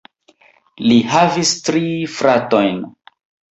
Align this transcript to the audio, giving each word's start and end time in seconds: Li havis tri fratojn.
Li 0.85 0.97
havis 1.11 1.53
tri 1.69 1.85
fratojn. 2.17 2.83